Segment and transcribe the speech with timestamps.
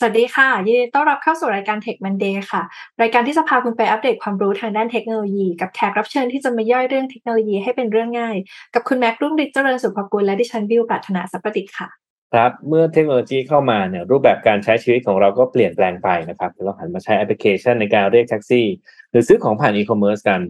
[0.00, 2.62] สวัสดีค่ะ ยินดีต้อนรับเข้าสู่รายการ Tech Monday ค่ะ
[3.02, 8.36] รายการที่จะพาคุณไปอัปเดตความรู้ทางด้านเทคโนโลยี กับแขกรับเชิญที่จะมาย่อยเรื่องเทคโนโลยีให้เป็นเรื่องง่าย
[8.74, 11.88] กับคุณแม็กรุ่งฤทธิ์เจริญสุภกุลและดิฉันบิวปรัชนาสัพประดิษฐ์ค่ะ
[12.34, 18.66] ครับเมื่อเทคโนโลยีเข้ามาเนี่ยรูปแบบการใช้ชีวิตของเราก็เปลี่ยนแปลงไปนะครับเราหันมาใช้แอปพลิเคชันในการเรียกแท็กซี่
[19.10, 20.40] หรือซื้อของผ่านอีคอมเมิร์ซกัน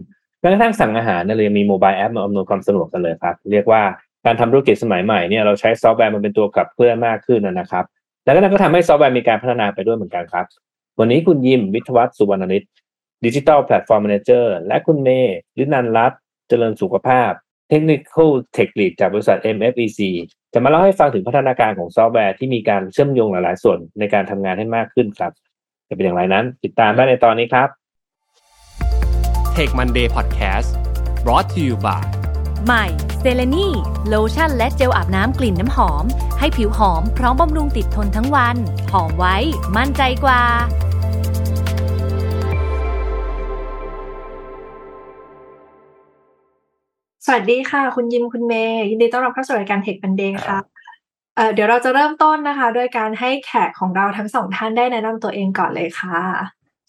[0.41, 3.81] แม้กระทั่งสั่งอาหารเนี่ยเรายังมี mobile app มาอำนวยความสะดวกกันเลยครับเรียกว่า
[4.25, 7.85] การทำธุรกิจสมัยใหม่เนี่ยเราใช้ซอฟต์แวร์มันเป็นตัวขับเคลื่อนมากขึ้นนะครับ
[8.29, 10.45] แล้วก็นั่นก็ทำให้ซอฟต์แวร์มีการพัฒนาไปด้วยเหมือนกันครับ
[10.99, 12.63] วันนี้คุณยิมวิทวัฒสุวรรณนิต
[13.25, 16.13] Digital Platform Manager และคุณเมย์ลินันรัต
[16.49, 17.31] เจริญสุขภาพ
[17.69, 19.99] Technical Team Lead จากบริษัท MFEC
[20.53, 25.31] จะมาเล่าให้ฟังถึงพัฒนาการของซอฟต์แวร์ที่มีการเชื่อมโยงหลาย ๆ ส่วนในการทำงานให้มากขึ้นครับ
[25.89, 27.69] จะเป็นอย่างไรนั้น ติดตามได้ในตอนนี้ครับ
[29.55, 30.69] Tech Monday Podcast
[31.25, 32.18] brought to you by
[32.65, 32.85] ใหม่
[33.19, 33.67] เซเลนี
[34.07, 36.05] โลชั่นและเจลอาบน้ำกลิ่นน้ำหอม
[36.39, 38.55] ให้ผิวหอมพร้อมบำรุงติดทนทั้งวัน
[38.91, 39.35] หอมไว้
[39.77, 40.41] มั่นใจกว่า
[47.25, 50.57] สวัสดีค่ะ คุณยิมคุณเมย์ยินดีต้อนรับเข้าสู่รายการ Tech Monday ค่ะ
[51.35, 56.19] เอ่อเดี๋ยวเราจะเริ่มต้นนะคะ ด้วยการให้แขกของเราทั้งสองท่านได้แนะนำตัวเองก่อนเลยค่ะ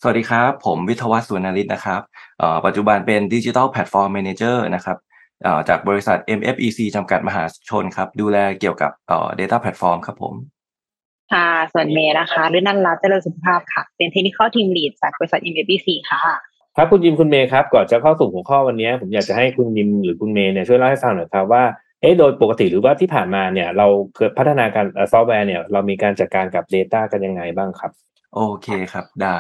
[0.01, 2.01] สวัสดีครับ ผมวิทวัฒน์สุวรรณฤทธิ์นะครับ
[2.39, 5.10] เอ่อปัจจุบันเป็น Digital Platform Manager นะครับเอ่อ
[5.69, 10.35] จากบริษัท MFEC จำกัดมหาชนครับ ดูแลเกี่ยวกับเอ่อ data platform ครับผม
[11.33, 16.21] ค่ะ ส่วนเมย์นะคะด้วยนันรัตน์เจริญสุขภาพค่ะ เป็น Technical Team Lead จากบริษัท MFEC ค่ะ
[16.77, 21.65] ครับคุณยิมคุณเมย์ครับ ก่อนจะเข้าสู่หัวข้อวันนี้ผมอยากจะให้คุณยิมหรือคุณเมย์เนี่ยช่วยเล่าให้ฟังหน่อยครับว่า
[22.01, 27.91] เอ๊ะโดยปกติหรือว่าที่ผ่านมาเนี่ย เราเกิดพัฒนาการซอฟต์แวร์เนี่ยเรามีการจัดการกับ Data กันยังไงบ้างครับ
[28.35, 29.39] โอเคครับได้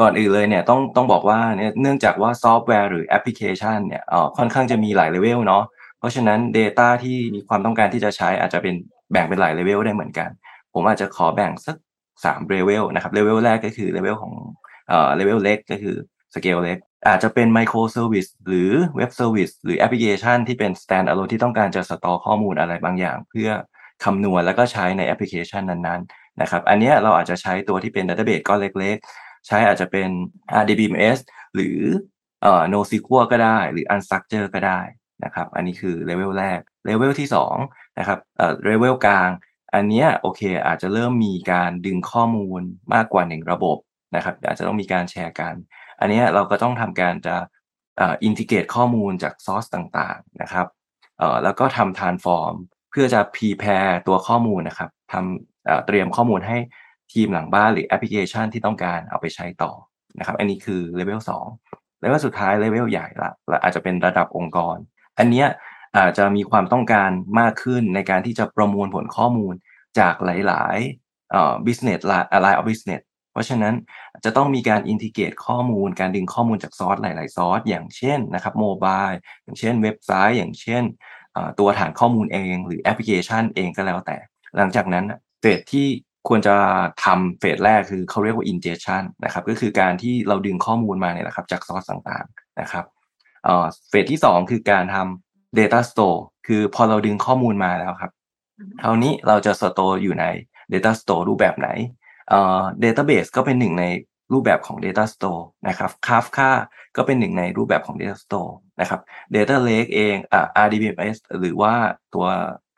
[0.00, 5.64] ก่อนอื่นเลยเนี่ยต้องต้องบอกว่าเนี่ยเนื่องจากว่าซอฟต์แวร์หรือแอปพลิเคชันเนี่ยเอ่อค่อนข้างจะมีหลายเลเวลเนาะ
[5.98, 8.74] เพราะฉะนั้น Data ที่มีความต้องการที่จะใช้อาจจะเป็น
[9.12, 10.28] แบ่งเป็นหลายเลเวลได้เหมือนกัน
[10.74, 11.76] ผมอาจจะขอแบ่งสัก
[12.24, 14.32] สามเลเวลนะครับเลเวลแรกก็คือเลเวลของ
[14.88, 15.96] เอ่อเลเวลเล็กก็คือ
[16.34, 23.50] สเกลเล็กอาจจะเป็น microservice หรือ web service หรือแอปพลิเคชันที่เป็น stand alone ที่ต้องการจะ store ข้อมูลอะไรบางอย่าง เพื่อ
[24.04, 28.96] คำนวณแล้วก็ใช้ในแอปพลิเคชันนั้นๆนะครับอันนี้เราอาจจะใช้ตัวที่เป็น Database ก้อนเล็ก
[29.46, 30.10] ใช้อาจจะเป็น
[30.60, 31.18] RDBMS
[31.54, 31.78] หรือ
[32.42, 34.80] เอ่อ NoSQL ก็ได้ หรือ Unstructured ก็ได้
[35.24, 37.28] นะครับ อันนี้คือเลเวลแรกเลเวลที่
[37.64, 39.30] 2นะครับเอ่อเลเวลกลาง
[39.74, 42.60] อันเนี้ยโอเค อาจจะเริ่มมีการดึงข้อมูล
[42.94, 43.78] มากกว่าหนึ่งระบบ
[44.16, 45.54] นะครับ อาจจะต้องมีการแชร์กัน
[46.00, 47.36] อันนี้เราก็ต้องทำการจะ
[48.00, 50.66] integrate ข้อมูลจาก source ต่างๆนะครับ
[51.44, 52.54] แล้วก็ทำ transform
[52.90, 56.58] เพื่อจะ prepare ตัวข้อมูลนะครับทำเอ่อเตรียมข้อมูลให้
[57.12, 59.72] ทีมหลังบ้านหรือแอปพลิเคชันที่ต้องการเอาไปใช้ต่อ
[60.18, 61.20] นะครับ อันนี้คือเลเวล
[61.60, 64.76] 2เลเวลสุดท้ายเลเวลใหญ่ละและอาจจะเป็นระดับองค์กร
[65.18, 65.48] อันเนี้ย
[65.96, 69.54] อาจจะมีความต้องการมากขึ้นในการที่จะประมวลผลข้อมูล
[69.98, 72.00] จากหลายๆเอ่อ business
[72.42, 73.02] line of business
[73.32, 73.74] เพราะฉะนั้น
[74.24, 79.06] จะต้องมีการ integrate ข้อมูล การดึงข้อมูลจากซอสหลาย ๆ ซอส อย่างเช่นนะครับ mobile
[79.44, 80.82] อย่างเช่นเว็บไซต์ อย่างเช่น
[81.58, 84.16] ตัวฐานข้อมูลเอง หรือแอปพลิเคชันเองก็แล้วแต่
[84.56, 85.04] หลังจากนั้น
[85.40, 85.86] เฟสที่
[86.28, 86.54] ควรจะ
[87.04, 92.84] ทำเฟสแรกคือเขาเรียกว่า ingestion นะครับก็คือการที่เราดึงข้อมูลมาเนี่ยนะครับจากซอสต่างๆนะครับ
[93.44, 98.12] เฟสที่ 2 คือการทำ data store คือพอเราดึงข้อมูลมาแล้วครับ
[98.82, 100.24] คราวนี้เราจะ store อยู่ใน
[100.72, 101.68] data store รูปแบบไหน
[102.28, 103.84] เอ่อ database ก็เป็นหนึ่งใน
[104.32, 106.50] รูปแบบของ data store นะครับ Kafka
[106.96, 109.00] ก็เป็นหนึ่งในรูปแบบของ data store นะครับ
[109.36, 111.74] data lake เองอ่า RDBMS หรือว่า
[112.14, 112.26] ตัว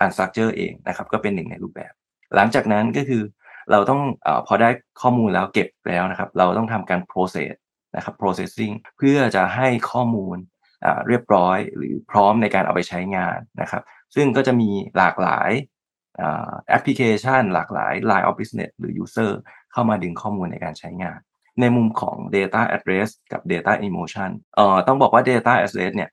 [0.05, 1.93] unstructured เองนะครับ ก็เป็นหนึ่งในรูปแบบ
[2.37, 3.23] หลังจากนั้นก็คือ
[3.71, 4.69] เราต้องอพอได้
[5.01, 7.53] ข้อมูลแล้วเก็บแล้วนะครับ เราต้องทำการ process
[7.97, 10.37] นะครับ processing เพื่อจะให้ข้อมูล
[11.09, 13.83] เรียบร้อยหรือพร้อมในการเอาไปใช้งานนะครับ
[14.15, 15.51] ซึ่งก็จะมีหลากหลาย
[16.69, 19.33] แอปพลิเคชัน หลากหลาย Line of Business หรือ User
[19.73, 21.19] เข้ามาดึงข้อมูลในการใช้งาน
[21.61, 26.11] ในมุมของ Data Address กับ Data Emotion เอ่อต้องบอกว่า Data Address เนี่ย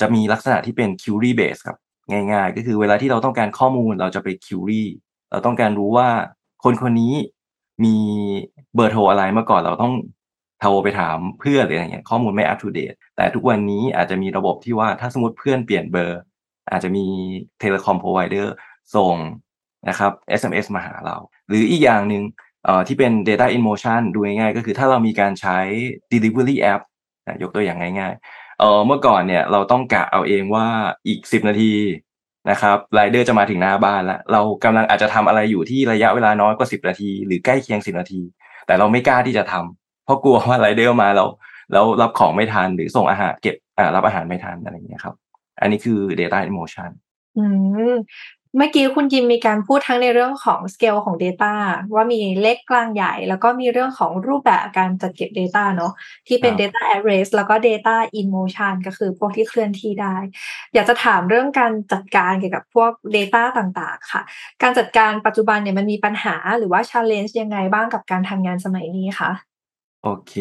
[0.00, 1.78] จะมีลักษณะที่เป็น Query Base ครับ
[2.10, 4.84] ง่ายๆ ก็คือเวลาที่เราต้องการข้อมูลเราจะไป Query
[5.34, 6.08] เราต้องการรู้ว่า
[6.64, 7.14] คนคนนี้
[7.84, 7.96] มี
[8.74, 9.92] เบอร์โทรอะไรเมื่อก่อนเราต้อง
[10.60, 16.20] โทรไปถามเพื่อนหรืออะไรเงี้ยข้อมูลไม่ up to date แต่ทุกวันนี้อาจจะมีระบบที่ว่าถ้าสมมติเพื่อนเปลี่ยนเบอร์
[16.70, 17.04] อาจจะมี
[17.60, 18.54] เทเลคอมพรอไวเดอร์
[18.94, 19.16] ส่ง
[19.88, 21.16] นะครับ SMS มาหาเรา
[21.48, 22.22] หรืออีกอย่างหนึ่ง
[22.86, 25.58] ที่เป็น data in motion ดูง่ายๆก็คือถ้าเรามีการใช้
[26.12, 26.82] delivery app
[27.26, 30.66] นะยกตัวอย่างง่ายๆเเมื่อก่อนเนี่ยเราต้องกะเอาเองว่า
[31.06, 31.72] อีก 10 นาที
[32.50, 38.20] นะครับไรเดอร์จะมาถึงหน้าบ้านแล้วเรากำลังอาจจะทำอะไรอยู่ที่ระยะเวลาน้อยกว่าสิบนาที หรือใกล้เคียงสิบนาที
[38.66, 41.28] แต่เราไม่กล้าที่จะทำเพราะกลัวว่าไรเดอร์มาแล้ว
[41.72, 45.14] แล้วรับของไม่ทันหรือส่งอาหารเก็บอ่ารับอาหารไม่ทันอะไรอย่างเงี้ยครับ
[45.60, 46.90] อันนี้คือ data Emotion
[47.38, 47.44] อื
[47.92, 47.94] ม
[48.56, 51.54] เมื่อกี้คุณยิมมีการพูดทั้งในเรื่องของสเกลของ Data
[51.94, 55.92] ว่ามีเล็กกลางใหญ่ แล้วก็มีเรื่องของรูปแบบการจัดเก็บ Data เนาะ
[56.28, 60.16] ที่เป็นครับ Data at rest แล้วก็ Data in motion ก็คือพวกที่เคลื่อนที่ได้
[60.74, 64.22] อยากจะถามเรื่องการจัดการเกี่ยวกับพวก Data ต่างๆ ค่ะ
[64.62, 69.30] การจัดการปัจจุบันเนี่ยมันมีปัญหาหรือว่า challenge ยังไงบ้างกับการทำงานสมัยนี้คะ
[70.04, 70.32] โอเค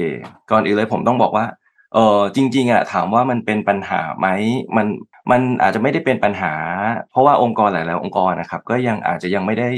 [0.52, 1.46] ก่อนอื่นเลยผมต้องบอกว่า
[1.94, 4.28] เออจริงๆอะถามว่ามันเป็นปัญหาไหม
[4.78, 4.88] มัน
[5.32, 6.54] มันอาจจะไม่ได้เป็นปัญหา
[7.12, 9.70] เพราะว่าองค์กรหลาย ๆ องค์กรนะครับ ก็ยังอาจจะยังไม่ได้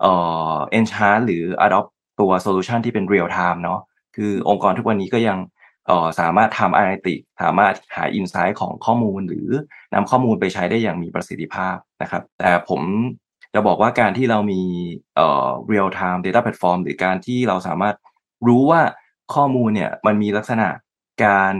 [0.00, 0.12] เอ่
[0.54, 1.88] อ enchant หรือ adopt
[2.20, 3.80] ตัว solution ที่เป็น real time เนาะ
[4.16, 5.38] คือองค์กรทุกวันนี้ก็ยัง
[5.86, 9.48] เอ่อสามารถทำ analytic สามารถหา insight ของข้อมูลหรือ
[9.94, 12.82] นำข้อมูลไปใช้ได้อย่างมีประสิทธิภาพนะครับ แต่ผม
[13.54, 14.62] จะบอกว่าการที่เรามี
[15.16, 17.96] เอ่อ real time data platform หรือการที่เราสามารถ
[18.48, 18.82] รู้ว่า
[19.34, 20.68] ข้อมูลเนี่ยมันมีลักษณะ
[21.24, 21.52] การ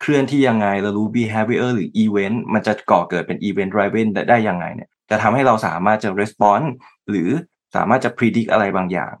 [0.00, 6.64] เคลื่อนที่ยังไงเรารู้ behavior หรือ event มันจะก่อเกิดเป็น event driven ได้ได้ยังไงเนี่ยจะทำให้เราสามารถจะ respond
[7.08, 7.28] หรือ
[7.76, 9.14] สามารถจะ predict อะไรบางอย่าง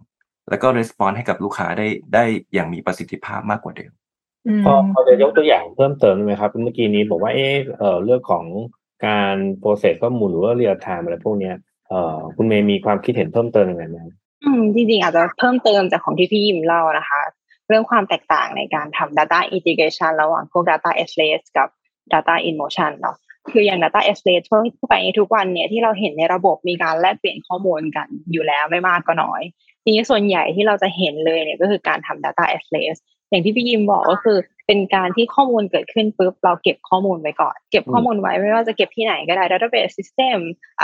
[0.48, 2.24] แล้วก็ respond ให้กับลูกค้าได้ได้
[2.54, 3.92] อย่างมีประสิทธิภาพมากกว่าเดิม
[4.46, 8.44] อืมพอพอจะยกตัวอย่างเพิ่มเติมได้ไหมครับเมื่อกี้นี้บอกว่าเออเอ่อเรื่องของ
[9.06, 11.54] การโปรเซสข้อมูลหรือว่าเรียลไทม์อะไรพวกเนี้ย
[11.88, 14.12] เอ่อคุณเมย์มีความคิดเห็นเพิ่มเติมยังไงไหมครับ
[14.44, 17.20] อืมจริงๆอาจจะเพิ่มเติมจากของที่พี่ยิมเล่านะคะ
[17.70, 21.68] เรื่องความแตกต่างในการทำ data integration ระหว่างพวก data a s l a y กับ
[22.12, 23.16] data in motion เนาะ
[23.52, 29.42] คืออย่าง data a s l a y ทั่วไปทุกวันเนี่ยที่เราเห็นในระบบมีการแลกเปลี่ยนข้อมูลกันอยู่แล้วไม่มากก็น้อย
[29.84, 32.84] ทีนี้ส่วนใหญ่ที่เราจะเห็นเลยเนี่ยก็คือการทำ data a s l a y
[33.30, 40.38] อย่างที่พี่ยิมบอกก็คือเป็นการที่ข้อมูลเกิดขึ้นปุ๊บเราเก็บข้อมูลไว้ก่อน เก็บข้อมูลไว้ไม่ว่าจะเก็บที่ไหนก็ได้ database system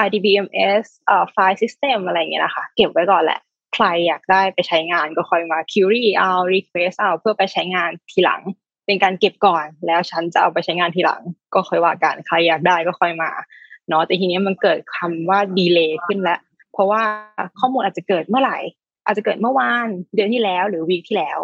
[0.05, 3.41] RDBMS เอ่อ file system อะไรเงี้ยนะคะ เก็บไว้ก่อนแหละ
[3.76, 8.40] ใครอยากได้ไปใช้งานก็ค่อยมา query เอา request เอาเพื่อไปใช้งานทีหลัง
[8.87, 11.20] เป็นการเก็บก่อน แล้วฉันจะเอาไปใช้งานทีหลัง
[11.55, 13.31] ก็ค่อยว่ากันใครอยากได้ก็ค่อยมา
[13.88, 16.40] เนาะแต่ทีนี้มันเกิดคำว่า delay ขึ้นแล้ว
[16.73, 17.02] เพราะว่า
[17.58, 18.58] ข้อมูลอาจจะเกิดเมื่อไหร่
[19.06, 21.38] อาจจะเกิดเมื่อวานเดือนที่แล้วหรือวีคที่แล้ว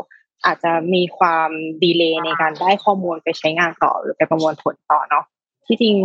[0.46, 1.50] อาจจะมีความ
[1.82, 5.24] ดีเลย์ในการได้ข้อมูลไปใช้งานต่อหรือไปประมวลผลต่อเนาะ
[5.66, 5.96] ที่จริง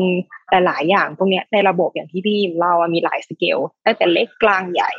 [0.49, 4.91] แต่หลายอย่างพวกนี้ในระบบอย่างที่พี่เล่าอะมีหลายสเกลตั้งแต่เล็กกลางใหญ่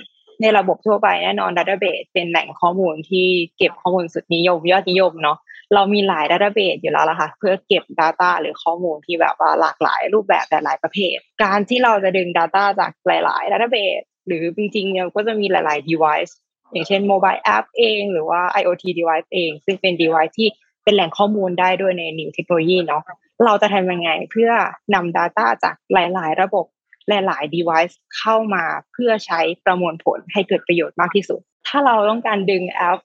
[0.43, 3.27] ในระบบทั่วไปแน่นอน Database เป็นแหล่งข้อมูลที่
[3.59, 5.39] เก็บข้อมูลสุดนิยม ยอดนิยมเนาะ
[5.75, 16.33] เรามีหลาย Database อยู่แล้วล่ะค่ะเพื่อเก็บ Data หรือข้อมูลที่แบบว่าหลากหลายรูปแบบหลายประเภท การที่เราจะดึง Data จากหลายๆ Database หรือจริงๆเนี่ยก็จะมีหลายๆ device
[16.73, 20.49] อย่างเช่น mobile app เองหรือว่า IoT device เอง ซึ่งเป็น device ที่
[20.85, 23.03] เป็นแหล่งข้อมูลได้ด้วยใน new เทคโนโลยีเนาะ
[23.45, 24.51] เราจะทำยังไงเพื่อ
[24.95, 26.65] นำ Data จากหลาย ๆ ระบบ
[27.09, 32.99] หลายๆ device เข้ามาเพื่อใช้ประมวลผลให้เกิดประโยชน์มากที่สุด ถ้าเราต้องการดึงแอป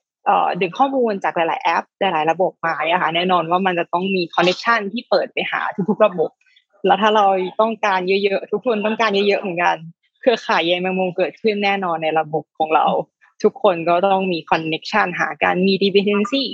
[0.60, 6.30] ดึงข้อมูลจากหลาย ๆ แอป หลาย ๆ ระบบมาเนี่ยค่ะแน่นอนว่ามันจะต้องมี connection ที่เปิดไปหาทุก ๆ ระบบ
[6.86, 7.26] แล้วถ้าเรา
[7.60, 9.76] ต้องการเยอะ ๆ ทุกคนต้องการเยอะ ๆ เหมือนกัน
[10.20, 12.86] เครือข่ายใยแมงมุมเกิดขึ้นแน่นอนในระบบของเรา
[13.42, 16.44] ทุกคนก็ต้องมี connection หาการมี dependency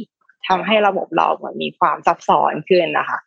[0.49, 3.19] ทำให้ระบบเราเหมือนมีความซับซ้อนขึ้นนะคะ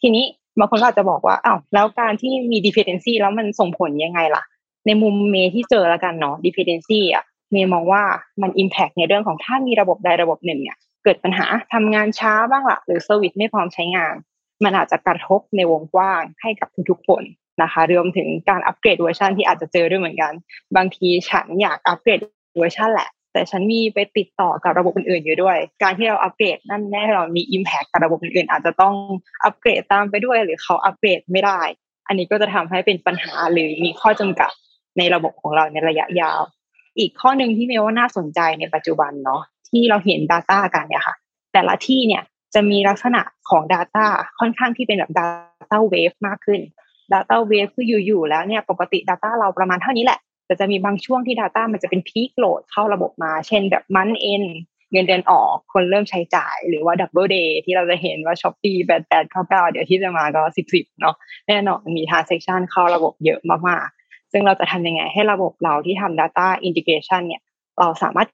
[0.00, 0.24] ทีนี้
[0.58, 4.44] บางคนก็อาจจะบอกว่าอ้าวแล้วการที่มี dependency แล้วมันส่งผลยังไงล่ะ
[4.86, 8.02] ในมุมเมที่เจอแล้วกันเนาะ dependency อะเมย์มองว่า
[8.42, 14.14] มัน impact ในเรื่องของถ้ามีระบบใดระบบหนึ่งเนี่ยเกิดปัญหาทำงานช้าบ้างละหรือ service ไม่พร้อมใช้งาน
[14.64, 17.22] มันอาจจะกระทบในวงกว้างให้กับทุกๆคน
[17.62, 20.32] นะคะรวมถึงการอัปเกรดเวอร์ชันที่อาจจะเจอด้วยเหมือนกัน
[20.76, 22.20] บางทีฉันอยากอัปเกรด
[22.58, 28.94] เวอร์ชันแหละ แต่ฉันมีไปติดต่อกับระบบอื่นๆอยู่ด้วย การที่เราอัปเกรดนั่นแน่นอนมี impact กับระบบอื่นๆ อาจจะต้อง
[29.44, 31.60] อัปเกรดตามไปด้วย หรือเขาอัปเกรดไม่ได้
[32.06, 34.50] อันนี้ก็จะทำให้เป็นปัญหาหรือมีข้อจำกัด
[34.98, 36.40] ในระบบของเราในระยะยาว
[36.98, 41.14] อีกข้อหนึ่งที่เมย์ว่าน่าสนใจในปัจจุบันเนาะที่เราเห็น Data กันเนี่ยค่ะ
[41.52, 42.22] แต่ละที่เนี่ย
[42.54, 44.06] จะมีลักษณะของ Data
[44.38, 46.60] ค่อนข้างที่เป็นแบบ Data Wave มากขึ้น
[47.12, 54.44] Data Wave คืออยู่ๆแล้วเนี่ยปกติ Data เราประมาณเท่านี้แหละ แต่จะมีบางช่วงที่ Data มันจะเป็นพีคโหลดเข้าระบบมา เช่นแบบมันเอ็น
[54.92, 61.14] เงินเดือนออกคนเริ่มใช้จ่ายหรือว่า Double Day ที่เราจะเห็นว่า s h อ p e e แปดแปดเก้าเก้าเดี๋ยวที่จะมาก็สิบสิบเนาะ
[61.48, 67.42] แน่นอนมี transaction เข้าระบบเยอะมากๆ ซึ่งเราจะทำยังไงให้ระบบเราที่ทำ Data Integration เนี่ย
[67.78, 68.28] เราสามารถ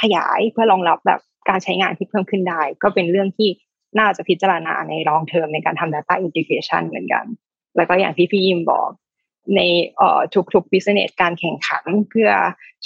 [0.00, 3.48] ขยายเพื่อรองรับแบบการใช้งานที่เพิ่มขึ้นได้ ก็เป็นเรื่องที่
[3.98, 7.24] น่าจะพิจารณาใน long term ในการทำ data integration เหมือนกัน
[7.76, 8.88] แล้วก็อย่างที่พี่ยิมบอก
[9.56, 9.60] ใน
[10.54, 12.30] ทุกๆ business การแข่งขัน เพื่อ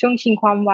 [0.00, 0.73] ช่วงชิงความไว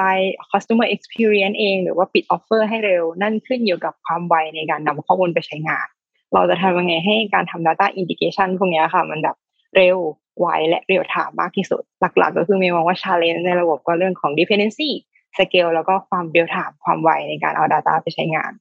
[0.51, 5.87] customer experience เอง หรือว่าปิด offer ให้เร็ว นั่นขึ้นอยู่กับความไวในการนำข้อมูลไปใช้งาน
[6.35, 9.37] เราจะทำยังไงให้การทำ data integration พวกนี้ค่ะ มันแบบ
[9.77, 9.97] เร็ว
[10.41, 14.91] ไวและเรียลไทม์มากที่สุด หลักๆ ก็คือเมย์มองว่า challenge ในระบบก็เรื่องของ dependency
[15.39, 18.53] สเกลแล้วก็ความเรียลไทม์ความไวในการเอา Data ไปใช้งาน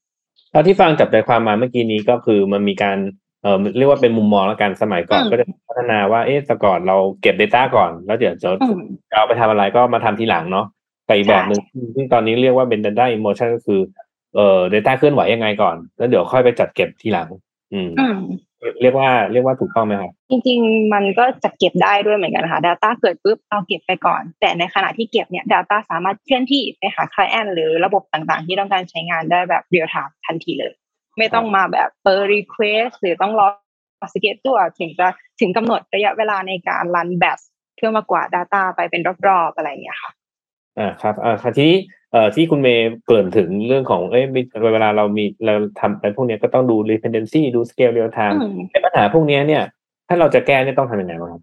[0.52, 2.98] เท่าที่ฟังจับใจความมาเมื่อกี้นี้ก็คือมันมีการ
[3.44, 8.80] เออเรียกว่าเป็นมุมมองแล้วกันสมัยก่อนอืมก็จะพัฒนาว่าเอ๊ะแต่ก่อนเราเก็บ Data ก่อน แล้วเดี๋ยวจะอืม
[9.10, 10.66] จะเอาไปทำอะไรก็มาทำทีหลังเนาะ
[11.06, 11.62] แต่อีกแบบหนึ่ง
[11.96, 13.80] ซึ่งตอนนี้เรียกว่าเป็น Data in Motion ก็คือ
[14.36, 17.28] เอ่อ Data เคลื่อนไหวยังไงก่อน แล้วเดี๋ยวค่อยไปจัดเก็บทีหลัง
[17.74, 18.18] อืมอืม
[18.82, 30.74] เรียกว่าเรียกว่าถูกต้องไหมครับจริง ๆ มันก็จะเก็บได้ด้วยเหมือนกันนะคะ Data เกิดปุ๊บเราเก็บไปก่อน แต่ในขณะที่เก็บเนี่ย Data สามารถเคลื่อนที่ไปหา Client หรือระบบต่างๆ ที่ต้องการใช้งานได้แบบ real time ทันทีเลย
[31.18, 33.48] ไม่ต้องมาแบบเปิด request หรือต้องรอ
[34.14, 35.08] schedule ถึงจะ
[35.40, 37.44] ถึงกำหนดระยะเวลาในการ run batch
[37.78, 40.12] เพื่อมากวาด Data ไปเป็นรอบๆอะไรอย่างเงี้ยค่ะ
[40.80, 41.78] อ่าครับอ่าครับทีนี้
[42.12, 44.42] เอ่อที่คุณเมย์เกริ่นถึงเรื่องของเอ้ยมี
[44.74, 49.64] เวลาเรามีเราทำอะไรพวกเนี้ยก็ต้องดู dependency ดู scale real time อืมไอ้ปัญหาพวกเนี้ยเนี่ย
[50.08, 51.42] ถ้าเราจะแก้เนี่ยต้องทำยังไงบ้างครับ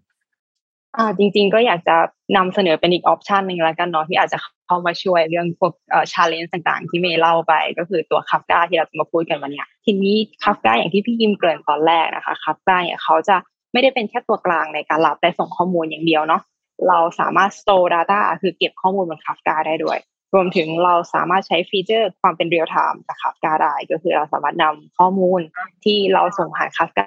[0.97, 1.95] อ่าจริง ๆ ก็อยากจะ
[2.37, 13.35] นำเสนอเป็นอีก option หนึ่งแล้วกันเนาะที่อาจจะเข้ามาช่วยเรื่องพวกเอ่อ challenge ต่างๆ ที่เมย์เล่าไป ก็คือตัวคัฟก้าที่เราจะมาพูดกันวันนี้ทีนี้คัฟก้าอย่างที่พี่ยิมเกริ่นตอนแรกนะคะคัฟก้าเนี่ยเขาจะ
[13.73, 16.41] ไม่ได้เป็นแค่ตัวกลางในการรับและส่งข้อมูลอย่างเดียวเนาะ
[16.87, 19.97] เราสามารถ store data คือเก็บข้อมูลบนคัฟกาได้ด้วย
[20.33, 25.41] รวมถึงเราสามารถใช้ฟีเจอร์ความเป็นเรียลไทม์จากคัฟกาได้ ก็คือเราสามารถนำข้อมูล
[25.83, 27.05] ที่เราส่งผ่านคัฟกา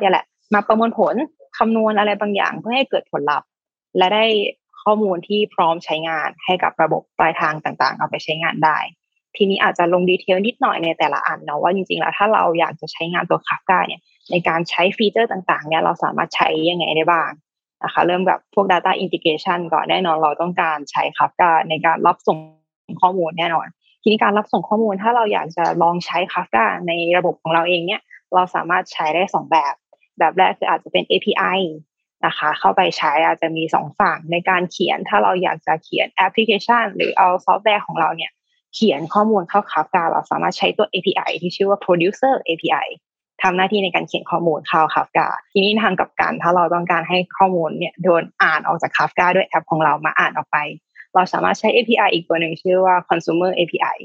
[0.00, 1.14] เนี่ยแหละ มาประมวลผล
[1.62, 3.48] คำนวณอะไรบางอย่างเพื่อให้เกิดผลลัพธ์
[3.98, 4.24] และได้
[4.82, 8.78] ข้อมูลที่พร้อมใช้งานให้กับระบบปลายทางต่างๆ เอาไปใช้งานได้
[9.36, 14.00] ทีนี้อาจจะลง detail นิดหน่อยในแต่ละอันเนาะว่าจริงๆแล้วถ้าเราอยากจะใช้งานตัว Kafka เนี่ย
[14.30, 17.30] ในการใช้ฟีเจอร์ต่างๆเนี่ยเราสามารถใช้ยังไงได้บ้าง
[17.84, 22.38] นะคะเริ่มแบบพวก Data Integration ก่อนแน่นอนเราต้องการใช้ Kafka ในการรับส่ง
[23.02, 23.66] ข้อมูลแน่นอน
[24.02, 28.00] ทีนี้การรับส่งข้อมูลถ้าเราอยากจะลองใช้ Kafka ในระบบของเราเองเนี่ย
[28.34, 29.74] เราสามารถใช้ได้สองแบบ
[30.20, 31.58] แบบแรกคืออาจจะเป็น API
[32.26, 38.30] นะคะ เข้าไปใช้อาจจะมีสองฝั่งในการเขียน ถ้าเราอยากจะเขียนแอปพลิเคชัน หรือเอาซอฟต์แวร์ของเราเนี่ย
[38.74, 42.86] เขียนข้อมูลเข้า Kafka เราสามารถใช้ตัว API ที่ชื่อว่า producer API
[43.42, 50.58] ทำหน้าที่ในการเขียนข้อมูลเข้า Kafka ทีนี้ทางกับกันถ้าเราต้องการให้ข้อมูลเนี่ยโดนอ่านออกจาก Kafka ด้วยแอปของเรามาอ่านออกไป
[51.14, 53.96] เราสามารถใช้ API อีกตัวหนึ่งชื่อว่า consumer API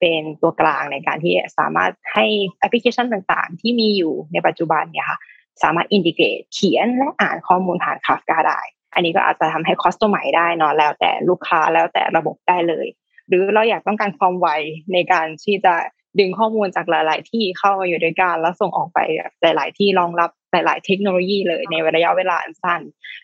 [0.00, 2.26] เป็นตัวกลางในการที่สามารถให้
[2.58, 5.18] แอปพลิเคชันต่างๆ ที่มีอยู่ในปัจจุบันเนี่ยค่ะ
[5.62, 8.60] สามารถอินทิเกรตเขียนและอ่านข้อมูลผ่าน Kafka ได้
[8.94, 12.86] อันนี้ก็อาจจะทำให้คอสตอมไมได้เนอะแล้วแต่ลูกค้าแล้วแต่ระบบได้เลย
[13.28, 14.48] หรือเราอยากต้องการความไว
[14.92, 15.74] ในการที่จะ
[16.18, 18.98] ดึงข้อมูลจากหลาย ๆ ที่เข้ามาอยู่ด้วยกันแล้วส่งออกไป
[19.42, 22.80] หลาย ๆ ที่รองรับหลาย ๆ เทคโนโลยีเลยในระยะเวลาอันสั้น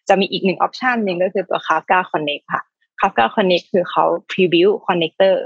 [0.08, 2.62] จะมีอีกหนึ่งออปชันหนึ่งก็คือตัว Kafka Connect ค่ะ
[3.00, 5.36] Kafka Connect คือเขา preview connector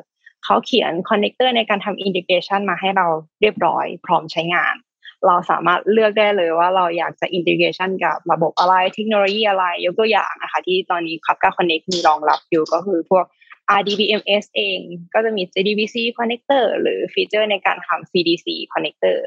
[0.44, 3.06] เขาเขียน connector ในการทำ integration มาให้เรา
[3.40, 4.74] เรียบร้อย พร้อมใช้งาน
[5.26, 13.24] เราสามารถเลือกได้เลยว่าเราอยากจะ integration กับระบบอะไรเทคโนโลยีอะไร ยกตัวอย่างนะคะที่ตอนนี้ Kafka Connect มีรองรับอยู่ก็คือพวก
[13.78, 14.80] RDBMS เอง
[15.14, 19.18] ก็จะมี JDBC connector หรือฟีเจอร์ในการทำ CDC connector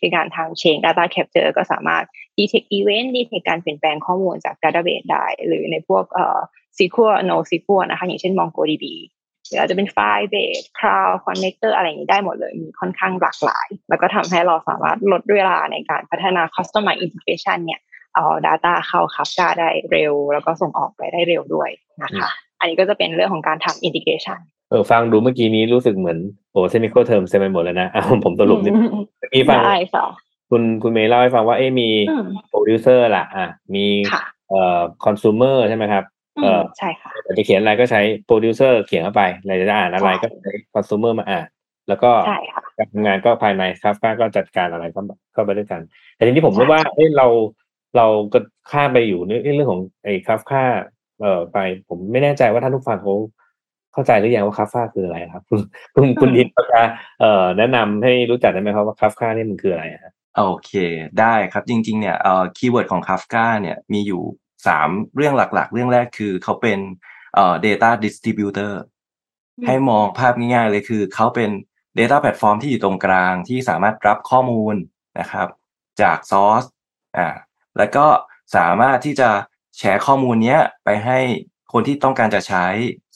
[0.00, 2.04] คือการทำ chain data capture ก็สามารถ
[2.38, 6.38] detect event detect การเปลี่ยนแปลงข้อมูลจาก database ได้ หรือในพวกเอ่อ
[6.78, 8.84] SQL NoSQL นะคะ อย่างเช่น MongoDB
[9.50, 17.80] หรืออาจจะเป็นไฟล์เบส cloud connector อะไรอย่างนี้ได้หมดเลย มีค่อนข้างหลากหลาย แล้วก็ทำให้เราสามารถลดเวลาในการพัฒนา customer integration เนี่ย
[18.14, 21.70] เอา data เข้า Kafka ได้เร็ว แล้วก็ส่งออกไปได้เร็วด้วย
[22.02, 22.28] นะคะ
[22.60, 24.40] อันนี้ก็จะเป็นเรื่องของการทำ integration
[24.70, 26.18] เออฟังดูเมื่อกี้นี้รู้สึกเหมือน
[26.52, 28.72] โอ้ technical term เต็มไปหมดเลยนะอะผมสรุปนิด
[29.18, 30.06] เมื่อกี้ฟังได้ค่ะ
[30.50, 41.46] คุณคุณเมย์เล่าให้ฟังว่าเอ้มีอืมโปรดิวเซอร์ล่ะอะมีค่ะเอ่อคอน sumer ใช่ไหมครับอื เอ่มอใช่ค่ะจะเขียนอะไรก็ใช้โปรดิวเซอร์เขียนเข้าไปอะไรจะอ่านอะไรใช่ก็ใช้ consumer มาอ่าน
[41.88, 45.00] แล้วก็ใช่ค่ะการทำงานก็ภายในครับก็จัดการอะไรก็
[45.32, 45.80] เข้าไปด้วยกัน
[46.14, 47.26] แต่ทีนี้ผมใช่ว่าเอ้เรา
[47.96, 48.38] เราก็
[48.70, 50.62] ข้ามไปอยู่ในเรื่องของไอ้คาฟค่า
[51.20, 53.14] เอ่อไปผมไม่แน่ใจว่าท่านผู้ฟังเขา
[53.92, 55.60] เข้าใจหรือยังว่าคาฟค่าคืออะไรครับ คุณ
[55.94, 56.82] คุณคุณดินจะ
[57.20, 60.12] เอ่อแนะนำให้รู้จักได้ไหมครับว่าคาฟค่านี่มันคืออะไรฮะ
[60.46, 60.72] โอเค
[61.20, 64.22] ได้ครับจริง ๆ เนี่ยเอ่อ keyword ของ Kafka เนี่ยมีอยู่
[64.66, 66.78] สามเรื่องหลักๆ เรื่องแรกคือเขาเป็น
[67.34, 68.72] เอ่อ data distributor
[69.58, 71.50] อืมให้มองภาพง่ายๆเลยคือเขาเป็น
[71.98, 74.74] data platform ที่อยู่ตรงกลางที่สามารถรับข้อมูล
[75.20, 75.48] นะครับ
[76.00, 76.66] จาก source
[77.16, 77.28] อ่า
[77.78, 78.06] แล้วก็
[78.56, 79.30] สามารถที่จะ
[79.78, 81.18] แชร์ข้อมูลเนี้ยไปให้
[81.72, 82.66] คนที่ต้องการจะใช้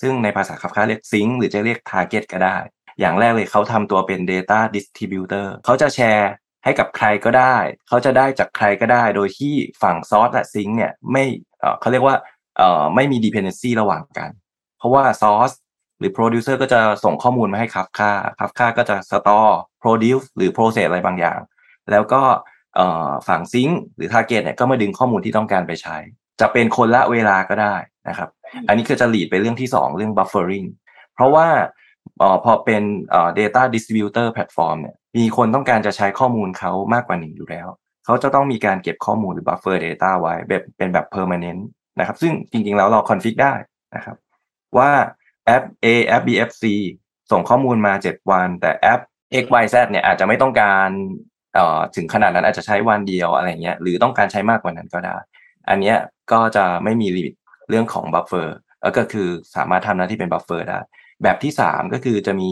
[0.00, 2.56] ซึ่งในภาษา Kafka เรียก sync หรือจะเรียก target ก็ได้
[3.00, 6.30] อย่างแรกเลยเขาทำตัวเป็น data distributor เขาจะแชร์
[6.64, 7.56] ให้กับใครก็ได้
[7.88, 11.24] เขาจะได้จากใครก็ได้ โดยที่ฝั่ง source และ sync เนี่ยไม่
[11.80, 12.16] เขาเรียกว่า
[12.94, 14.30] ไม่มี dependency ระหว่างกัน
[14.78, 15.54] เพราะว่า source
[15.98, 21.38] หรือ producer ก็จะส่งข้อมูลมาให้ Kafka Kafka ก็จะ store produce หรือ process อะไรบางอย่าง
[21.90, 22.22] แล้วก็
[23.28, 25.96] ฝั่ง sync หรือ target เนี่ยก็มาดึงข้อมูลที่ต้องการไปใช้
[26.40, 27.76] จะเป็นคนละเวลาก็ได้
[28.08, 28.28] นะครับ
[28.68, 30.68] อันนี้คือจะ lead ไปเรื่องที่สองเรื่อง buffering
[31.14, 31.46] เพราะว่า
[32.20, 37.68] ออพอเป็นเอ่อ data distributor platform เนี่ยมีคนต้องการจะใช้ข้อมูลเขามากกว่าหนึ่งอยู่แล้ว
[38.04, 41.62] เขาจะต้องมีการเก็บข้อมูลหรือ buffer data ไว้แบบเป็นแบบ permanent
[41.98, 43.54] นะครับ ซึ่งจริงๆ แล้วเรา config ได้
[43.96, 44.16] นะครับ
[44.78, 44.90] ว่า
[45.46, 46.62] แอป A แอป B แอป C
[47.30, 49.00] ส่งข้อมูลมา 7 วัน แต่แอป
[49.42, 50.88] X Y Z เนี่ยอาจจะไม่ต้องการ
[51.54, 55.16] เอ่อถึงขนาดนั้นอาจจะใช้วันเดียวอะไรเงี้ยหรือต้องการใช้มากกว่านั้นก็ได้
[55.68, 55.96] อันเนี้ย
[56.32, 57.34] ก็จะไม่มี limit
[57.70, 58.48] เรื่องของ buffer
[58.82, 60.78] แล้วก็คือสามารถทำหน้าที่เป็น buffer ได้
[61.24, 62.50] แบบที่3ก็คือจะมี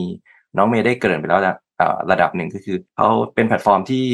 [0.57, 1.57] น้องเมย์ได้เกริ่นไปแล้วนะ
[2.11, 4.05] ระดับหนึ่งก็คือเขาเป็นแพลตฟอร์มที่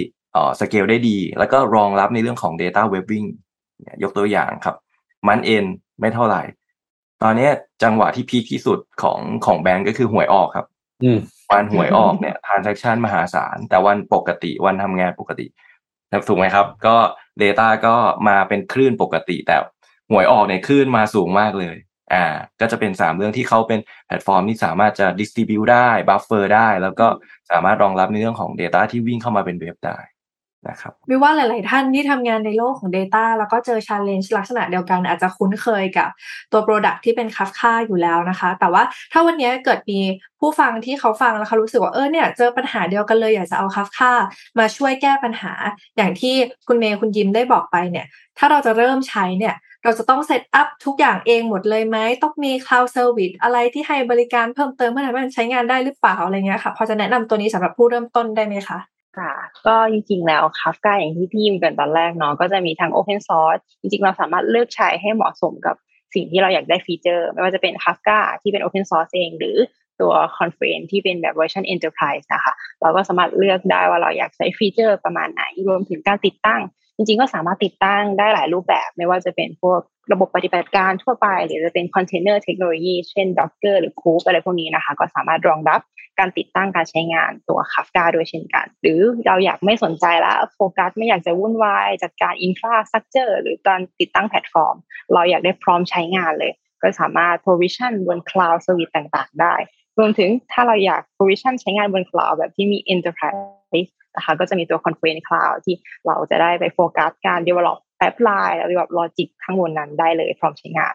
[0.61, 3.29] สเกลได้ดี แล้วก็รองรับในเรื่องของ Data Waving
[4.03, 4.77] ยกตัวอย่างครับ
[5.29, 5.65] month end
[6.01, 6.43] ไม่เท่าไหร่
[7.23, 7.49] ตอนนี้
[7.83, 10.67] จังหวะที่ peak ที่สุดของของแบงก์ก็คือหวยออกครับ
[11.51, 15.47] วันหวยออกเนี่ย transaction มหาศาล แต่วันปกติวันทำงานปกติ
[16.29, 16.97] ถูกไหมครับ ก็
[17.43, 17.95] Data ก็
[18.29, 19.57] มาเป็นคลื่นปกติแต่
[20.11, 21.77] หวยออกเนี่ยคลื่นมาสูงมากเลย
[22.13, 22.25] อ่า
[22.61, 27.07] ก็จะเป็นสามเรื่องที่เขาเป็นแพลตฟอร์มที่สามารถจะ distribute ได้ buffer ได้ แล้วก็
[27.51, 29.99] สามารถรองรับในเรื่องของ Data ที่วิ่งเข้ามาเป็น wave ได้
[30.69, 36.09] นะครับวิว่าหลาย ๆ ท่านที่ทำงานในโลกของ Data แล้วก็เจอ Challenge ลักษณะเดียวกัน อาจจะคุ้นเคยกับ
[36.53, 40.01] ตัว Product ที่เป็น Kafka อยู่แล้วนะคะ แต่ว่าถ้าวันนี้เกิดมี
[40.41, 44.13] ผู้ฟังที่เขาฟังแล้วเขารู้สึกว่าเออเนี่ยเจอปัญหาเดียวกันเลยอยากจะเอา Kafka
[44.59, 45.53] มาช่วยแก้ปัญหา
[45.97, 46.35] อย่างที่
[46.69, 48.07] คุณเมย์คุณยิมได้บอกไปเนี่ย
[48.39, 49.55] ถ้าเราจะเริ่มใช้เนี่ย
[49.85, 58.79] เราจะต้องเซตอัพทุกอย่างเองหมดเลยไหมต้องมี cloud service อะไรที่ให้บริการเพิ่มเติมเพื่อให้มันใช้งานได้หรือเปล่าอะไรเงี้ยค่ะ พอจะแนะนำตัวนี้สำหรับผู้เริ่มต้นได้ไหมคะ
[59.19, 59.33] ค่ะ
[59.67, 65.77] ก็จริงๆแล้ว Kafka อย่างที่พี่ยิมเกริ่นตอนแรกเนาะก็จะมีทั้ง Open Source จริงๆ เราสามารถเลือกใช้ให้เหมาะสมกับ
[66.15, 69.57] สิ่งที่เราอยากได้ฟีเจอร์ ไม่ว่าจะเป็น Kafka ที่เป็น Open Source เอง หรือ
[70.01, 76.61] ตัว Confluent ที่เป็นแบบเวอร์ชัน Enterprise นะคะ เราก็สามารถเลือกได้ว่าเราอยากใช้ฟีเจอร์ประมาณไหน รวมถึงการติดตั้ง
[76.99, 79.81] จริงๆก็สามารถติดตั้งได้หลายรูปแบบ ไม่ว่าจะเป็นพวก
[80.13, 85.81] ระบบปฏิบัติการทั่วไป หรือจะเป็น container technology เช่น Docker หรือ Kube อะไรพวกนี้นะคะ ก็สามารถรองรับ
[86.19, 94.77] การติดตั้งการใช้งานตัว Kafka ด้วยเช่นกัน หรือเราอยากไม่สนใจแล้วโฟกัสไม่อยากจะวุ่นวาย จัดการ infrastructure หรือการติดตั้งแพลตฟอร์ม
[95.15, 96.53] เราอยากได้พร้อมใช้งานเลย
[96.83, 99.55] ก็สามารถ provision บน cloud service ต่างๆ ได้
[99.99, 103.58] รวมถึงถ้าเราอยาก provision ใช้งานบน cloud แบบที่มี enterprise
[104.19, 105.77] นะคะก็จะมีตัว Confluent Cloud ที่
[106.07, 110.95] เราจะได้ไปโฟกัสการ develop pipeline หรือแบบ logic ข้างบนนั้นได้เลยพร้อมใช้งาน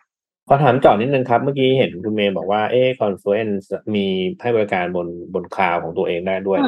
[0.49, 4.05] ขอถามต่อนิดนึงครับ เมื่อกี้เห็นคุณเมย์บอกว่าเอ๊ Confluent มี
[4.41, 6.59] ให้บริการบนบน cloud ของตัวเองได้ด้วย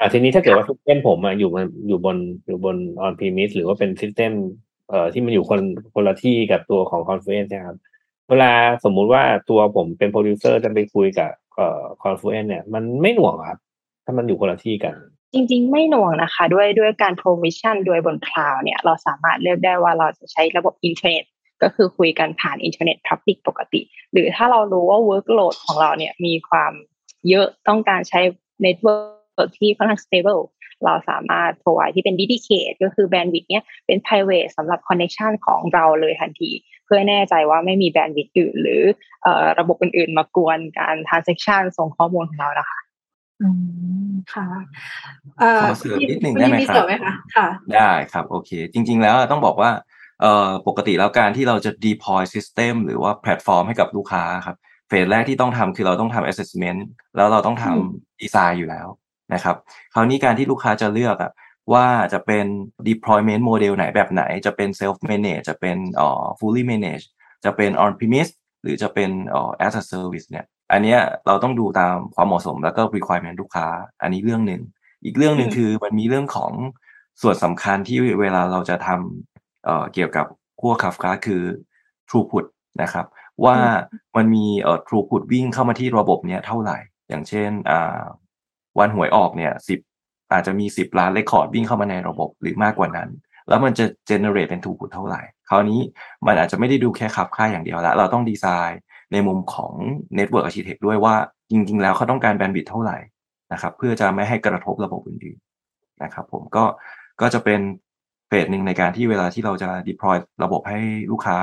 [0.00, 1.50] อะทีนี้ถ้าเกิดว่า system ผมอะอยู่
[1.88, 2.16] อยู่บน
[2.46, 4.32] อยู่บน on-premise หรือว่าเป็น system
[4.90, 5.60] เอ่อที่มันอยู่คน
[5.94, 7.76] คนละที่กับตัวของ Confluent นะครับ
[8.28, 8.52] เวลา
[8.84, 13.58] สมมุติว่าตัวผมเป็นโปรดิวเซอร์จะไปคุยกับเอ่อ Confluent เนี่ยมันไม่หน่วงครับ
[14.04, 14.94] ถ้ามันอยู่คนละที่กัน
[15.32, 21.24] จริงๆ ไม่หน่วงนะคะ ด้วยด้วยการ provision โดยบน cloud เนี่ยเราสามารถเลือกได้ว่าเราจะใช้ระบบอินเทอร์เน็ต
[21.62, 23.80] ก็คือคุยกันผ่านอินเทอร์เน็ต public ปกติ
[24.12, 26.72] หรือถ้าเรารู้ว่า workload ของเราเนี่ยมีความ
[27.28, 28.20] เยอะต้องการใช้
[28.62, 30.42] network ที่ค่อนข้าง stable
[30.84, 36.50] เราสามารถ provide ที่เป็น dedicate ก็คือ bandwidth เนี่ยเป็น private สำหรับ connection ของเราเลยทันที
[36.86, 38.82] เพื่อแน่ใจว่าไม่มี bandwidth อื่น หรือ
[39.58, 42.78] ระบบอื่นๆ มากวนการ transaction ส่งข้อมูลของเรานะคะ
[43.40, 43.48] อื
[44.10, 44.46] มค่ะ
[45.62, 46.84] ขอเสริมนิดหนึ่งได้ไหมครับ
[47.36, 49.70] ค่ะ ได้ครับ โอเค จริง ๆ แล้วต้องบอกว่า
[50.20, 54.56] เอ่อปกติแล้วการที่เราจะ deploy system หรือว่าแพลตฟอร์มให้กับลูกค้าครับ
[54.88, 56.80] เฟสแรกที่ต้องทำคือเราต้องทำ assessment
[57.16, 58.86] แล้วเราต้องทำดีไซน์อยู่แล้ว
[59.34, 59.56] นะครับ
[59.94, 61.32] คราวนี้การที่ลูกค้าจะเลือกอะ
[61.72, 62.46] ว่าจะเป็น
[62.88, 67.04] deployment model ไหนแบบไหน จะเป็น self manage จะเป็นเอ่อ fully manage
[67.44, 73.66] จะเป็น on premise หรือจะเป็นเอ่อ as a service เนี่ย อันเนี้ยเราต้องดูตามความเหมาะสมแล้วก็ requirement ลูกค้า
[74.02, 74.62] อันนี้เรื่องหนึ่ง
[75.04, 76.52] อีกเรื่องหนึ่งคือมันมีเรื่องของ
[77.22, 80.26] ส่วนสำคัญที่เวลาเราจะทำเกี่ยวกับ
[80.62, 81.42] พวกคาฟกาคือ
[82.08, 82.46] throughput
[82.82, 83.06] นะครับ
[83.44, 83.56] ว่า
[84.16, 86.78] มันมีเอ่อ throughput วิ่งเข้ามาที่ระบบเนี้ยเท่าไหร่
[87.08, 88.00] อย่างเช่นอ่า
[88.78, 89.78] วันหวยออกเนี่ยสิบ
[90.32, 93.08] อาจจะมีสิบล้านเรคคอร์ดวิ่งเข้ามาในระบบหรือมากกว่านั้น
[93.48, 95.80] แล้วมันจะ generate เป็น throughput เท่าไหร่ คราวนี้
[96.26, 98.80] มันอาจจะไม่ได้ดูแค่ขับค่าอย่างเดียวแล้วเราต้องดีไซน์
[99.12, 99.72] ในมุมของ
[100.18, 101.14] network architect ด้วยว่า
[101.50, 102.96] จริง ๆ แล้วเขาต้องการแบนด์วิดเท่าไหร่
[103.52, 106.64] นะครับ เพื่อจะไม่ให้กระทบระบบอื่นๆนะครับ ผมก็
[107.20, 107.60] ก็จะเป็น
[108.28, 111.38] เฟสหนึ่งในการที่เวลาที่เราจะ deploy ระบบให้ลูกค้า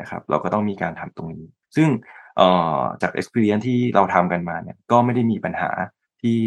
[0.00, 1.44] นะครับ เราก็ต้องมีการทำตรงนี้
[1.76, 1.88] ซึ่ง
[3.02, 5.70] จาก experience ที่เราทำกันมาเนี่ยก็ไม่ได้มีปัญหา
[6.22, 6.38] ที่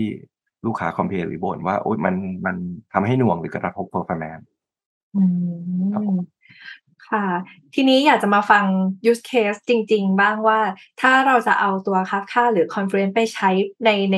[0.65, 2.55] ลูกค้าคอมเพลหรือบ่นว่าโอ๊ยมันมัน
[2.93, 4.45] ทำให้หน่วงหรือกระทบ performance
[5.93, 5.99] ค่
[7.09, 7.25] ค่ะ
[7.75, 8.65] ทีนี้อยากจะมาฟัง
[9.09, 10.59] use case จริง ๆ บ้างว่า
[11.01, 13.49] ถ้าเราจะเอาตัว Kafka หรือ Confluent ไปใช้
[13.85, 14.17] ในใน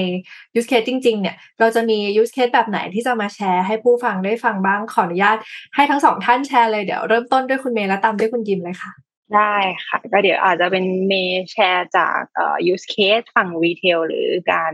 [0.57, 5.37] use case จริง ๆ เนี่ย เราจะมี use case แบบไหนที่จะมาแชร์ให้ผู้ฟังได้ฟังบ้างขออนุญาต
[5.75, 8.91] ให้ทั้งสองท่านแชร์เลยเดี๋ยวเริ่มต้นด้วยคุณเมย์และตามด้วยคุณยิมเลยค่ะ
[9.35, 9.55] ได้
[9.87, 12.21] ค่ะ ก็เดี๋ยวอาจจะเป็นเมย์แชร์จาก
[12.71, 14.71] use case ฝั่ง retail หรือการ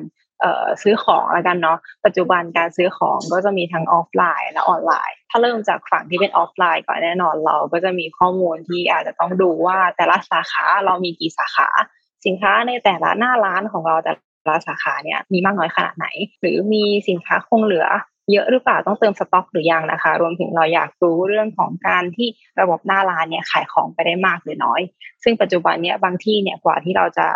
[0.81, 11.69] ซื้อของแล้วกันเนาะปัจจุบันการซื้อของก็จะมีทั้งออฟไลน์และออนไลน์ ถ้าเริ่มจากฝั่งที่เป็นออฟไลน์ก่อนแน่นอนเราก็จะมีข้อมูลที่อาจจะต้องดูว่าแต่ละสาขาเรามีกี่สาขา
[12.25, 14.13] สินค้าในแต่ละหน้าร้านของเราแต่
[14.49, 16.07] ละสาขาเนี่ยมีมากน้อยขนาดไหน
[16.41, 17.87] หรือมีสินค้าคงเหลือ
[18.31, 22.27] เยอะหรือเปล่าต้องเติมสต็อกหรือยังนะคะ รวมถึงเราอยากรู้เรื่องของการที่
[22.59, 24.81] ระบบหน้าร้านเนี่ยขายของไปได้มากหรือน้อย
[25.23, 27.27] ซึ่งปัจจุบันเนี่ยบางที่เนี่ยกว่าที่เราจะ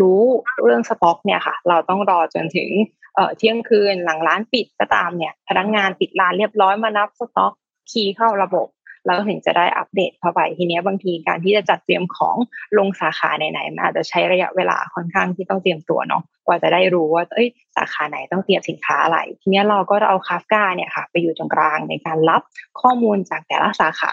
[0.00, 0.22] รู้
[0.64, 2.70] เรื่องสต็อกเนี่ยค่ะ เราต้องรอจนถึง
[3.14, 7.52] เอ่อเที่ยงคืนหลังร้านปิดก็ตามเนี่ย พนักงานปิดร้านเรียบร้อยมานับสต็อก
[7.90, 8.68] คีย์เข้าระบบ
[9.06, 12.36] แล้วถึงจะได้อัปเดตเข้าไปทีนี้บางทีการที่จะจัดเตรียมของ
[12.78, 22.42] ลงสาขาไหนๆมันอาจจะใช้ระยะเวลาค่อนข้างที่ต้องเตรียมตัวเนาะกว่าจะได้รู้ว่าเอ้ยสาขาไหนต้องเตรียมสินค้าอะไร ทีนี้เราก็เอาคาฟกาเนี่ยค่ะ ไปอยู่ตรงกลางในการรับ
[22.80, 24.12] ข้อมูลจากแต่ละสาขา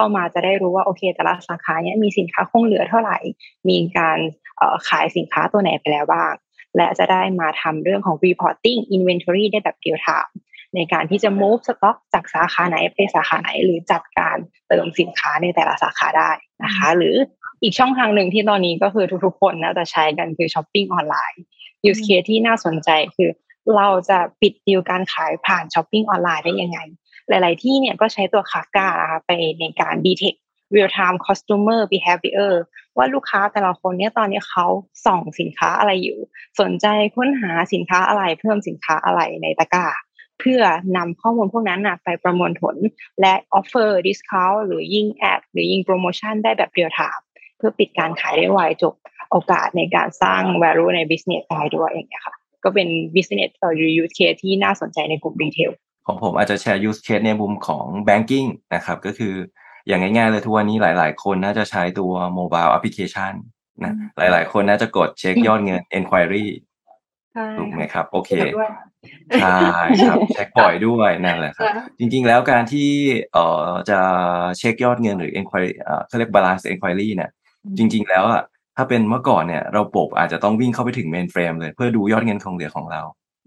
[0.00, 3.18] เข้ามาจะได้รู้ว่าโอเค แต่ละสาขาเนี่ยมีสินค้าคงเหลือเท่าไหร่
[3.68, 4.18] มีการ
[4.88, 6.32] ขายสินค้าตัวไหนไปแล้วบ้าง
[6.76, 10.32] และจะได้มาทำเรื่องของ reporting inventory ได้แบบ real time
[10.74, 14.36] ในการที่จะ move stock จากสาขาไหนไปสาขาไหน หรือจัดการ
[14.68, 16.30] เติมสินค้าในแต่ละสาขาได้
[16.64, 17.14] นะคะ หรือ
[17.62, 21.42] อีกช่องทางหนึ่งที่ตอนนี้ก็คือทุกๆคนน่าจะใช้กันคือช้อปปิ้งออนไลน์
[21.90, 23.30] use case ที่น่าสนใจคือ
[23.76, 26.78] เราจะปิดดีลการขายผ่านช้อปปิ้งออนไลน์ได้ยังไง
[27.28, 30.38] หลาย ๆ ที่เนี่ยก็ใช้ตัวคาฟกานะคะไปในการ detect
[30.74, 32.54] real time customer behavior
[32.96, 34.66] ว่าลูกค้าแต่ละคนเนี่ยตอนนี้เขา
[35.06, 36.18] ส่องสินค้าอะไรอยู่
[36.60, 36.86] สนใจ
[37.16, 39.86] ค้นหาสินค้าอะไรเพิ่มสินค้าอะไรในตะกร้า
[40.40, 40.62] เพื่อ
[40.96, 42.76] นำข้อมูลพวกนั้นนะไปประมวลผล
[43.20, 47.22] และ offer discount หรือยิงแอดหรือยิงโปรโมชั่นได้แบบ real time
[47.56, 48.94] เพื่อปิดการขายได้ไวจบ
[49.30, 55.70] โอกาสในการสร้าง value ใน business ได้ด้วยอย่างเงี้ยค่ะ ก็เป็น business หรือ use case ที่น่าสนใจในกลุ่มรีเทล
[56.08, 59.34] ของผมอาจจะแชร์ use case ในมุมของ banking นะครับ ก็คือ
[59.88, 63.32] อย่างง่ายๆเลยทุกวันนี้หลาย ๆ คนน่าจะใช้ตัว mobile application
[63.84, 66.44] นะหลาย ๆ คนน่าจะกดเช็คยอดเงิน enquiry
[67.58, 68.30] ถูกไหมครับ โอเค
[69.40, 69.58] ใช่
[70.08, 71.66] ครับเช็คบ่อยด้วยนั่นแหละครับ
[71.98, 72.90] จริง ๆ แล้วการที่
[73.32, 73.98] เอ่อจะ
[74.58, 77.30] เช็คยอดเงินหรือ enquiry เอ่อเขาเรียก balance enquiry เนี่ย
[77.78, 78.42] จริง ๆ แล้วอะ
[78.76, 83.02] ถ้าเป็นเมื่อก่อนเนี่ยระบบอาจจะต้องวิ่งเข้าไปถึง mainframe เลย เพื่อดูยอดเงินคงเหลือของเรา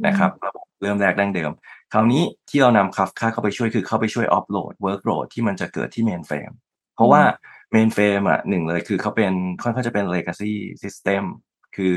[0.07, 1.51] นะครับ ระบบเริ่มแรกดั้งเดิม
[1.93, 6.53] คราวนี้ที่เรานำ Kafka เข้าไปช่วยคือเข้าไปช่วย offload workload ที่มันจะเกิดที่ mainframe
[6.95, 7.21] เพราะว่า
[7.73, 11.23] mainframe อะหนึ่งเลยคือเขาเป็นค่อนข้างจะเป็น legacy system
[11.75, 11.95] คือ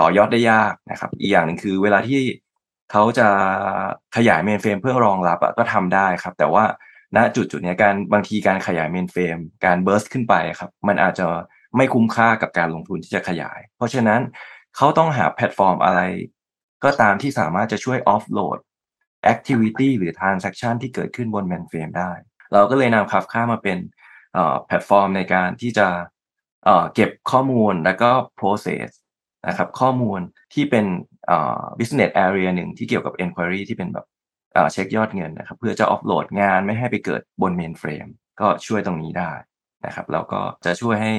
[0.00, 2.20] ต่อยอดได้ยากนะครับอีกอย่างหนึ่งคือเวลาที่
[2.90, 3.28] เขาจะ
[4.16, 6.64] ขยาย mainframe เพื่อรองรับก็ทำได้ครับ แต่ว่า
[7.16, 11.26] ณจุดจุดนี้การบางทีการขยาย mainframe การ burst ขึ้นไปครับมันอาจจะ
[11.76, 14.20] ไม่คุ้มค่ากับการลงทุนที่จะขยาย เพราะฉะนั้น
[14.76, 16.00] เขาต้องหาแพลตฟอร์มอะไร
[16.84, 18.58] ก็ตามที่สามารถจะช่วย offload
[19.32, 22.12] activity หรือ transaction ที่เกิดขึ้นบน mainframe ได้
[22.52, 23.78] เราก็เลยนำ Kafka มาเป็น
[24.66, 25.88] แพลตฟอร์มในการที่จะ
[26.94, 28.88] เก็บข้อมูลแล้วก็ process
[29.48, 30.20] นะครับข้อมูล
[30.54, 30.86] ที่เป็น
[31.78, 34.06] business area หนึ่งที่เกี่ยวกับ enquiry ที่เป็นแบบ
[34.72, 39.32] เช็คยอดเงินนะครับ เพื่อจะ offload งานไม่ให้ไปเกิดบน mainframe ก็ช่วยตรงนี้ได้
[39.86, 41.14] นะครับแล้วก็จะช่วยให้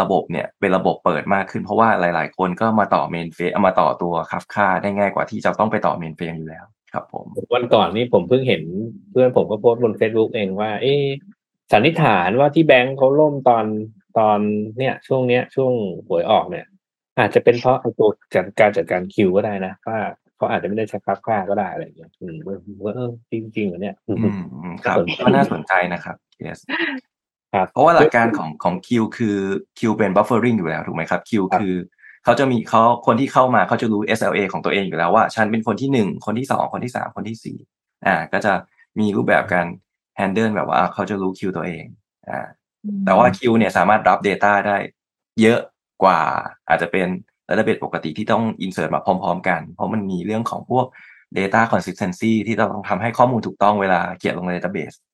[0.00, 8.62] ระบบเนี่ยเป็นระบบเปิดมากขึ้น เพราะว่าหลาย ๆ คนก็มาต่อ mainframe มาต่อตัว Kafka ได้ง่ายกว่าที่จะต้องไปต่อ mainframe อยู่แล้วครับผมวันก่อนนี่ผมเพิ่งเห็น
[9.10, 10.94] เพื่อนผมก็โพสต์บน Facebook เองว่า เอ๊
[11.72, 13.64] สันนิษฐานว่าที่แบงค์เขาล่มตอน
[14.18, 14.38] ตอน
[14.78, 15.72] เนี่ยช่วงเนี้ย ช่วง
[16.08, 16.66] หวยออกเนี่ย
[17.18, 19.98] อาจจะเป็นเพราะไอ้ตัวจัดการจัดการคิวก็ได้นะว่า
[20.36, 22.36] เขาอาจจะไม่ได้ใช้คับค่าก็ได้อะไรอย่างเงี้ยอืม
[22.84, 24.12] ว่าเออจริงจริงเหรอเนี่ยอื
[24.72, 27.09] มครับก็น่าสนใจนะครับ yes ครับ
[27.70, 29.36] เพราะว่าหลักการของของคิวคือ
[29.78, 31.74] คิวเป็น buffering อยู่แล้วถูกไหมครับคิวคือ
[32.24, 37.56] เขาจะมีเขาคนที่เข้ามาเขาจะรู้ SLA ของตัวเองอยู่แล้วว่า ฉันเป็นคนที่หนึ่งคนที่สองคนที่สามคนที่สี่
[38.06, 38.52] อ่า ก็จะ
[38.98, 39.66] มีรูปแบบการ
[40.18, 41.84] handle แบบว่าเขาจะรู้คิวตัวเอง
[42.28, 42.40] อ่า
[43.04, 44.76] แต่ว่าคิวเนี่ยสามารถรับ Data ได้
[45.40, 45.60] เยอะ
[46.02, 46.20] กว่า
[46.68, 47.08] อาจจะเป็น
[47.50, 50.86] ระดับปกติที่ต้อง insert มาพร้อม ๆ กัน เพราะมันมีเรื่องของพวก
[51.38, 55.09] data consistency ที่ต้องทำให้ข้อมูลถูกต้องเวลาเขียนลงใน database ครับ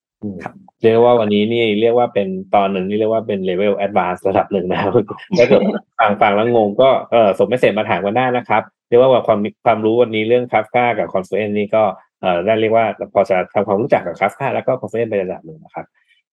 [0.82, 4.92] เรียกว่าวันนี้นี่เรียกว่าเป็นตอนหนึ่งนี่เรียกว่าเป็น level advance ระดับหนึ่งนะครับ
[5.38, 5.62] ถ้าเกิด
[5.98, 11.82] ฟังฟังแล้วงงก็เออส่ง message มาถามกันได้นะครับ เรียกว่าความความรู้วันนี้เรื่องคาฟกากับ Confluent นี่ก็
[12.20, 15.86] เออได้เรียกว่าพอจะทำความรู้จักกับคาฟกาแล้วก็ Confluent ไประดับหนึ่งนะครับ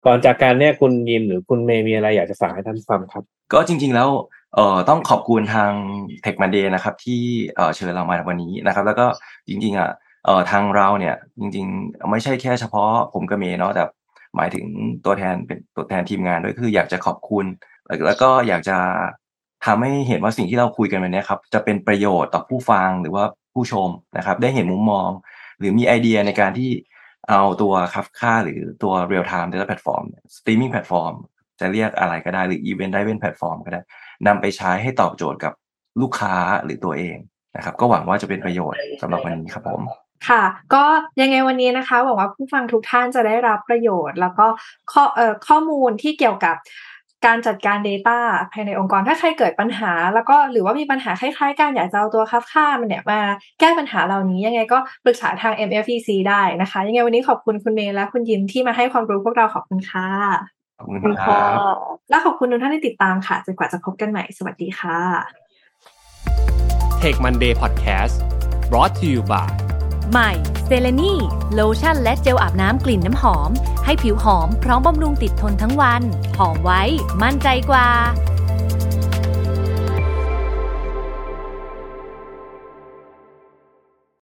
[0.06, 4.08] ก่อนจากกันเนี่ยคุณยิมหรือคุณเมย์มีอะไรอยากจะฝากให้ท่านฟังครับ ก็จริง ๆ แล้ว
[4.54, 5.72] เอ่อต้องขอบคุณทาง
[6.24, 7.20] Tech Monday นะครับที่
[7.56, 9.06] เอ่อเชิญเรามาวันนี้นะครับ แล้วก็
[9.48, 9.90] จริงๆอะ
[10.24, 13.84] เอ่อทางเราเนี่ยจริงๆ ไม่ใช่แค่เฉพาะผมกับเมย์เนาะแต่
[14.36, 14.66] หมายถึง
[15.04, 17.46] ตัวแทนเป็นตัวแทนทีมงานด้วยคืออยากจะขอบคุณ
[18.06, 18.78] แล้วก็อยากจะ
[19.66, 25.10] ทำให้เห็นว่าสิ่งที่เราคุยกันวันนี้ครับจะเป็นประโยชน์ต่อผู้ฟังหรือว่าผู้ชมนะครับ ได้เห็นมุมมอง
[25.58, 26.70] หรือมีไอเดียในการที่
[27.28, 30.04] เอาตัวคัฟค่าหรือตัว real time data platform
[30.36, 31.14] streaming platform
[31.60, 33.80] จะเรียกอะไรก็ได้หรือ event driven platform ก็ได้
[34.26, 35.52] นำไปใช้ให้ตอบโจทย์กับ
[36.00, 37.16] ลูกค้าหรือตัวเอง
[37.56, 39.80] นะครับ ก็หวังว่าจะเป็นประโยชน์สำหรับวันนี้ครับผม
[40.28, 40.42] ค่ะ
[40.74, 40.84] ก็
[41.20, 44.46] ยังไงวันนี้นะคะหวังว่าผู้ฟังทุกท่านจะได้รับประโยชน์ แล้วก็
[44.92, 46.56] ข้อเอ่อข้อมูลที่เกี่ยวกับ
[47.26, 48.18] การจัดการ Data
[48.52, 53.20] ภายในองค์กรถ้าใครเกิดปัญหา แล้วก็หรือว่ามีปัญหาคล้ายๆกันอยากจะเอาตัวคับค่ามันเนี่ยมา
[53.60, 60.08] แก้ปัญหาเหล่านี้ยังไงก็ปรึกษาทาง MFEC ได้นะคะ ยังไงวันนี้ขอบคุณคุณเมย์และคุณยิมที่มาให้ความรู้พวกเราขอบคุณค่ะ
[60.78, 61.76] ขอบคุณคุณคค่ะรับ
[62.10, 64.98] และขอบคุณทุกท่านที่ติดตามค่ะจนกว่าจะพบกันใหม่ สวัสดีค่ะ
[67.02, 68.14] Take Monday Podcast
[68.70, 69.71] brought to you by
[70.10, 70.30] ใหม่
[70.64, 71.14] เซเลนี
[71.54, 73.50] โลชั่นและเจลอาบน้ำกลิ่นน้ำหอม
[73.84, 76.02] ให้ผิวหอมพร้อมบำรุงติดทนทั้งวัน
[76.38, 76.82] หอมไว้
[77.22, 77.88] มั่นใจกว่า